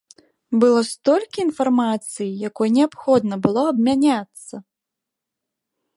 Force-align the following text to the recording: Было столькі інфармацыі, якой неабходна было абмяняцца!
Было 0.61 0.79
столькі 0.91 1.39
інфармацыі, 1.47 2.27
якой 2.49 2.73
неабходна 2.79 3.35
было 3.47 3.61
абмяняцца! 3.75 4.55